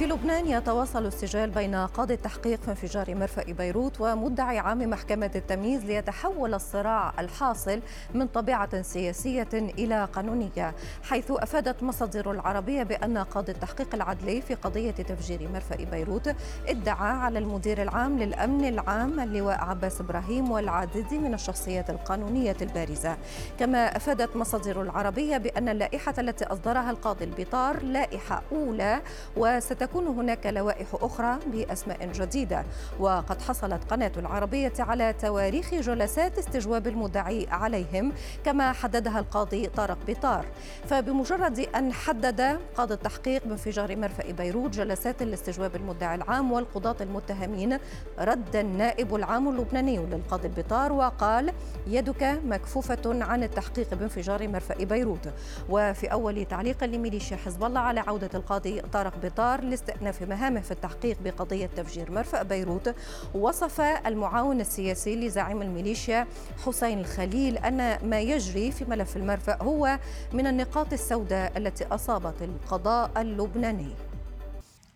[0.00, 5.84] في لبنان يتواصل السجال بين قاضي التحقيق في انفجار مرفأ بيروت ومدعي عام محكمة التمييز
[5.84, 7.80] ليتحول الصراع الحاصل
[8.14, 14.90] من طبيعة سياسية إلى قانونية حيث أفادت مصادر العربية بأن قاضي التحقيق العدلي في قضية
[14.90, 16.34] تفجير مرفأ بيروت
[16.68, 23.16] ادعى على المدير العام للأمن العام اللواء عباس إبراهيم والعديد من الشخصيات القانونية البارزة.
[23.58, 29.00] كما أفادت مصادر العربية بأن اللائحة التي أصدرها القاضي البطار لائحة أولى
[29.36, 32.64] وستكون ستكون هناك لوائح أخرى بأسماء جديدة.
[33.00, 38.12] وقد حصلت قناة العربية على تواريخ جلسات استجواب المدعي عليهم
[38.44, 40.46] كما حددها القاضي طارق بطار
[40.88, 47.78] فبمجرد أن حدد قاضي التحقيق بانفجار مرفأ بيروت جلسات الاستجواب المدعي العام والقضاة المتهمين
[48.18, 51.52] رد النائب العام اللبناني للقاضي البطار وقال
[51.86, 55.28] يدك مكفوفة عن التحقيق بانفجار مرفأ بيروت
[55.68, 61.16] وفي أول تعليق لميليشيا حزب الله على عودة القاضي طارق بطار لاستئناف مهامه في التحقيق
[61.24, 62.94] بقضية تفجير مرفأ بيروت
[63.34, 66.26] وصف المعاون السياسي لزعيم الميليشيا
[66.66, 69.98] حسين الخليل أن ما يجري في ملف المرفأ هو
[70.32, 73.90] من النقاط السوداء التي أصابت القضاء اللبناني.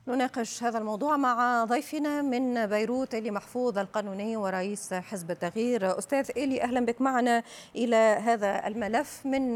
[0.09, 5.99] نناقش هذا الموضوع مع ضيفنا من بيروت إلي محفوظ القانوني ورئيس حزب التغيير.
[5.99, 7.43] أستاذ إلي أهلا بك معنا
[7.77, 9.55] إلى هذا الملف من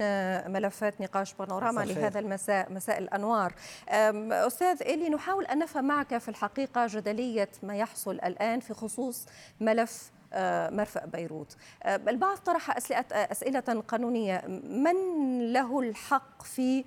[0.53, 3.53] ملفات نقاش بانوراما لهذا المساء مساء الأنوار.
[3.89, 9.27] أستاذ إلي نحاول أن نفهم معك في الحقيقة جدلية ما يحصل الآن في خصوص
[9.61, 10.11] ملف
[10.71, 11.57] مرفأ بيروت.
[11.87, 12.77] البعض طرح
[13.13, 14.43] أسئلة, قانونية.
[14.65, 14.95] من
[15.53, 16.85] له الحق في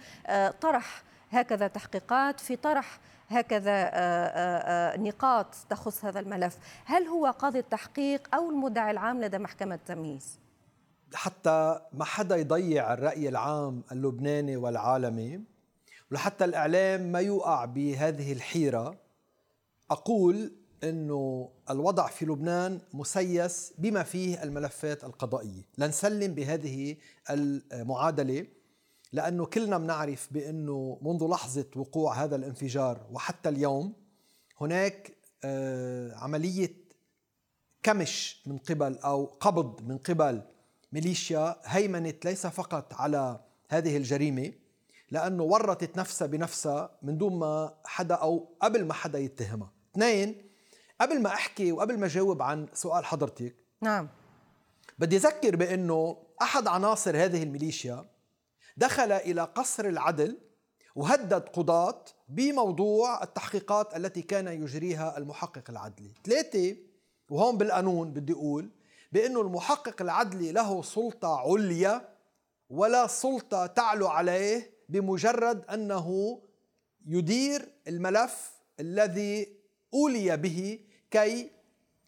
[0.61, 6.57] طرح هكذا تحقيقات في طرح هكذا آه، آه، آه، نقاط تخص هذا الملف.
[6.85, 10.39] هل هو قاضي التحقيق أو المدعي العام لدى محكمة التمييز؟
[11.13, 15.41] حتى ما حدا يضيع الرأي العام اللبناني والعالمي
[16.11, 18.95] ولحتى الإعلام ما يوقع بهذه الحيرة
[19.91, 20.51] أقول
[20.83, 25.61] أنه الوضع في لبنان مسيس بما فيه الملفات القضائية.
[25.77, 26.95] لنسلم بهذه
[27.29, 28.45] المعادلة.
[29.13, 33.93] لأنه كلنا بنعرف بأنه منذ لحظة وقوع هذا الانفجار وحتى اليوم
[34.61, 35.11] هناك
[35.43, 36.73] آه، عملية
[37.83, 40.41] كمش من قبل أو قبض من قبل
[40.93, 43.39] ميليشيا هيمنت ليس فقط على
[43.69, 44.53] هذه الجريمة
[45.11, 49.71] لأنه ورطت نفسها بنفسها من دون ما حدا أو قبل ما حدا يتهمها.
[49.95, 50.41] اثنين
[51.01, 54.09] قبل ما أحكي وقبل ما جاوب عن سؤال حضرتك نعم.
[54.99, 58.05] بدي أذكر بأنه أحد عناصر هذه الميليشيا
[58.77, 60.37] دخل إلى قصر العدل
[60.95, 66.13] وهدد قضاة بموضوع التحقيقات التي كان يجريها المحقق العدلي.
[66.25, 66.75] ثلاثة
[67.29, 68.69] وهون بالقانون بدي أقول
[69.11, 72.09] بأنه المحقق العدلي له سلطة عليا
[72.69, 76.39] ولا سلطة تعلو عليه بمجرد أنه
[77.05, 79.55] يدير الملف الذي
[79.93, 80.79] أولي به
[81.11, 81.51] كي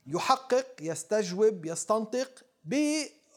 [0.07, 2.45] يحقق يستجوب يستنطق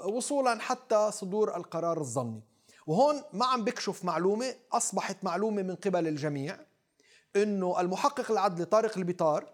[0.04, 2.42] وصولا حتى صدور القرار الظني.
[2.86, 6.58] وهون ما عم بكشف معلومة أصبحت معلومة من قبل الجميع
[7.36, 9.48] أنه المحقق العدلي طارق البطار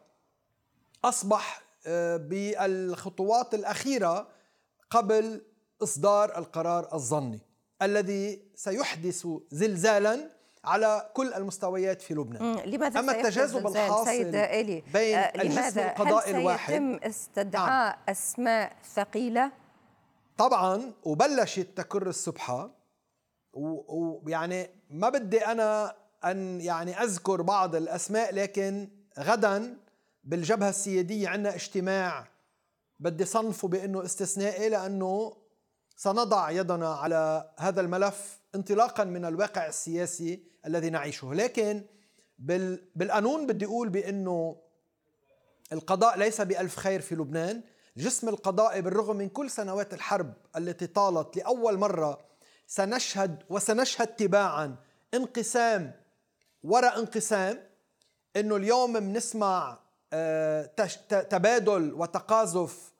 [1.04, 4.28] أصبح آه، بالخطوات الأخيرة
[4.90, 5.42] قبل
[5.82, 7.40] إصدار القرار الظني
[7.82, 10.30] الذي سيحدث زلزالا
[10.64, 16.30] على كل المستويات في لبنان لماذا أما التجاذب الحاصل سيد إلي بين آه الجسم القضائي
[16.30, 18.04] الواحد هل سيتم استدعاء نعم.
[18.08, 19.52] أسماء ثقيلة؟
[20.38, 22.81] طبعا وبلشت تكر السبحة
[23.52, 29.76] ويعني ما بدي أنا أن يعني أذكر بعض الأسماء لكن غدا
[30.24, 32.28] بالجبهة السيادية عندنا اجتماع
[33.00, 35.36] بدي صنفه بأنه استثنائي لأنه
[35.96, 41.34] سنضع يدنا على هذا الملف انطلاقا من الواقع السياسي الذي نعيشه.
[41.34, 41.84] لكن
[42.94, 44.56] بالقانون بدي أقول بأنه
[45.72, 47.62] القضاء ليس بألف خير في لبنان.
[47.96, 52.31] الجسم القضائي بالرغم من كل سنوات الحرب التي طالت لأول مرة
[52.66, 54.76] سنشهد وسنشهد تباعا
[55.14, 55.92] انقسام
[56.62, 57.58] وراء انقسام
[58.36, 59.78] إنه اليوم بنسمع
[60.12, 60.64] آه،
[61.30, 62.92] تبادل وتقاذف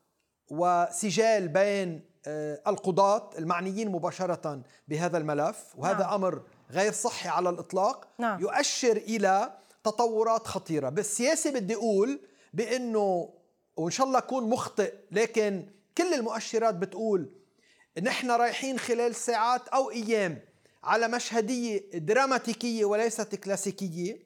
[0.51, 6.15] وسجال بين آه، القضاة المعنيين مباشرة بهذا الملف وهذا نعم.
[6.15, 8.41] أمر غير صحي على الإطلاق نعم.
[8.41, 9.53] يؤشر إلى
[9.85, 12.21] تطورات خطيرة بالسياسة بدي أقول
[12.53, 13.29] بأنه
[13.77, 15.67] وإن شاء الله أكون مخطئ لكن
[15.99, 17.31] كل المؤشرات بتقول
[18.01, 20.39] نحن رايحين خلال ساعات أو أيام
[20.85, 24.19] على مشهدية دراماتيكية وليست كلاسيكية.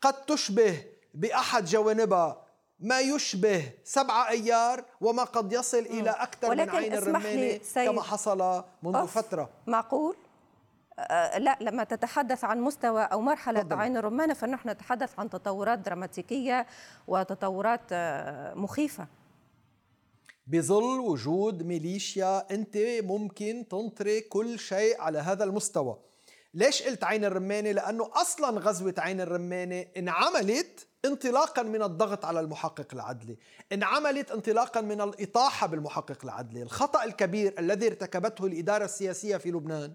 [0.00, 0.82] قد تشبه
[1.14, 2.44] بأحد جوانبها
[2.80, 9.06] ما يشبه سبعة أيار وما قد يصل إلى أكثر من عين الرمانة كما حصل منذ
[9.06, 9.50] فترة.
[9.66, 10.16] معقول؟
[10.98, 13.76] آه، لا لما تتحدث عن مستوى أو مرحلة تفضل.
[13.76, 16.66] عين الرمانة فنحن نتحدث عن تطورات دراماتيكية
[17.06, 19.06] وتطورات آه، مخيفة.
[20.46, 25.98] بظل وجود ميليشيا أنت ممكن تنطري كل شيء على هذا المستوى.
[26.54, 32.86] ليش قلت عين الرمانة؟ لأنه أصلا غزوة عين الرمانة انعملت انطلاقا من الضغط على المحقق
[32.92, 33.36] العدلي.
[33.72, 36.62] انعملت انطلاقا من الإطاحة بالمحقق العدلي.
[36.62, 39.92] الخطأ الكبير الذي ارتكبته الإدارة السياسية في لبنان.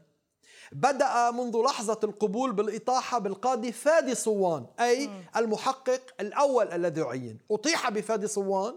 [0.71, 7.39] بدأ منذ لحظة القبول بالإطاحة بالقاضي فادي صوان أي المحقق الأول الذي عين.
[7.51, 8.73] أطيح بفادي صوان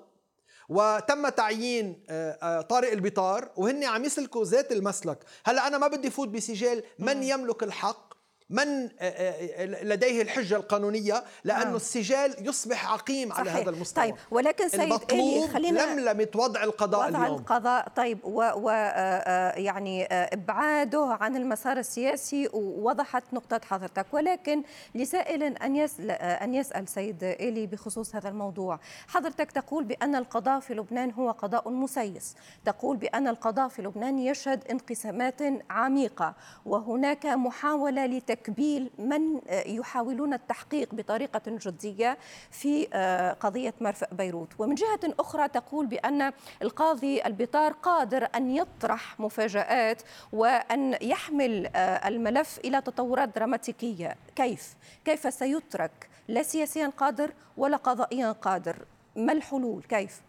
[0.73, 5.19] وتم تعيين آه، آه، طارق البطار وهن عم يسلكوا ذات المسلك.
[5.45, 8.12] هلأ أنا ما بدي فوت بسجال من يملك الحق؟
[8.53, 11.77] من آه، لديه الحجة القانونية لأنه نعم.
[11.77, 13.63] السجال يصبح عقيم على صحيح.
[13.63, 14.05] هذا المستوى.
[14.05, 17.39] طيب ولكن سيد إلي خلينا لملمة وضع القضاء وضع اليوم.
[17.39, 17.89] القضاء.
[17.89, 24.07] طيب و, و آه، آه، يعني آه، إبعاده عن المسار السياسي ووضحت نقطة حضرتك.
[24.13, 24.63] ولكن
[24.95, 28.81] لسائل أن يسال أن يسأل سيد إلي بخصوص هذا الموضوع.
[29.09, 32.35] حضرتك تقول بأن القضاء في لبنان هو قضاء مسيس.
[32.65, 35.41] تقول بأن القضاء في لبنان يشهد انقسامات
[35.71, 36.35] عميقة
[36.67, 38.07] وهناك محاولة
[38.43, 42.19] لتكبيل من يحاولون التحقيق بطريقة جدية
[42.51, 44.49] في آه، قضية مرفأ بيروت.
[44.59, 50.03] ومن جهة أخرى تقول بأن القاضي البطار قادر أن يطرح مفاجآت
[50.33, 54.17] وأن يحمل آه، الملف إلى تطورات دراماتيكية.
[54.37, 54.75] كيف؟
[55.05, 58.77] كيف سيترك؟ لا سياسيا قادر ولا قضائيا قادر.
[59.17, 60.23] ما الحلول؟ كيف؟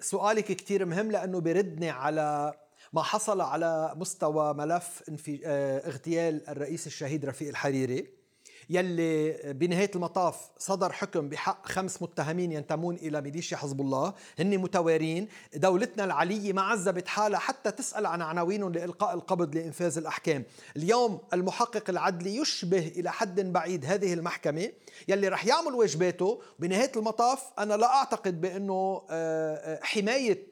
[0.00, 2.52] سؤالك كتير مهم لأنه بردني على
[2.92, 5.02] ما حصل على مستوى ملف.
[5.44, 8.22] آه، اغتيال الرئيس الشهيد رفيق الحريري
[8.70, 14.14] يلي بنهاية المطاف صدر حكم بحق خمس متهمين ينتمون إلى ميليشيا حزب الله.
[14.38, 15.28] هن متوارين.
[15.54, 20.44] دولتنا العلية ما عذبت حالها حتى تسأل عن عناوينهم لإلقاء القبض لإنفاذ الأحكام.
[20.76, 24.72] اليوم المحقق العدلي يشبه إلى حد بعيد هذه المحكمة
[25.08, 26.42] يلي رح يعمل واجباته.
[26.58, 30.46] بنهاية المطاف أنا لا أعتقد بأنه آه، آه، حماية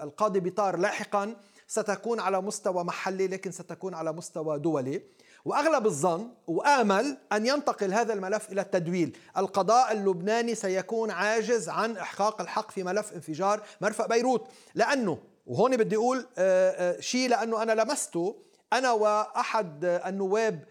[0.00, 1.36] القاضي بطار لاحقا.
[1.68, 5.02] ستكون على مستوى محلي لكن ستكون على مستوى دولي.
[5.44, 12.40] وأغلب الظن وآمل أن ينتقل هذا الملف إلى التدويل، القضاء اللبناني سيكون عاجز عن إحقاق
[12.40, 17.72] الحق في ملف انفجار مرفأ بيروت، لأنه وهون بدي أقول آه، آه، شيء لأنه أنا
[17.72, 18.36] لمسته
[18.72, 20.64] أنا وأحد النواب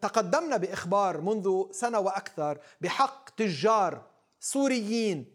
[0.00, 4.02] تقدمنا بإخبار منذ سنة وأكثر بحق تجار
[4.40, 5.33] سوريين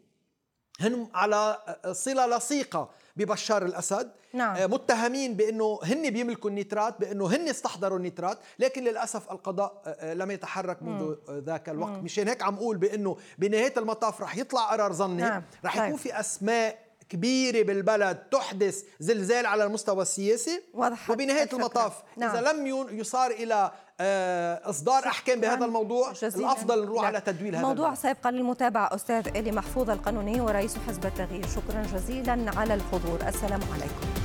[0.79, 1.57] هن على
[1.91, 4.55] صلة لصيقة ببشار الأسد نعم.
[4.55, 10.13] آه، متهمين بأنه هن بيملكوا النيترات بأنه هن استحضروا النيترات لكن للأسف القضاء آه، آه،
[10.13, 14.71] لم يتحرك منذ آه، ذاك الوقت مشان هيك عم أقول بأنه بنهاية المطاف رح يطلع
[14.71, 15.43] قرار ظني نعم.
[15.65, 15.85] رح طيب.
[15.85, 20.63] يكون في أسماء كبيرة بالبلد تحدث زلزال على المستوى السياسي
[21.09, 21.57] وبنهاية الفكرة.
[21.57, 22.35] المطاف نعم.
[22.35, 22.67] إذا لم
[22.99, 26.47] يصار إلى آه، إصدار أحكام بهذا الموضوع جزيلاً.
[26.47, 27.05] الأفضل نروح لك.
[27.05, 28.01] على تدويل هذا موضوع الملف.
[28.01, 31.47] سيبقى للمتابعة أستاذ إلي محفوظ القانوني ورئيس حزب التغيير.
[31.47, 33.19] شكرا جزيلا على الحضور.
[33.27, 34.18] السلام عليكم.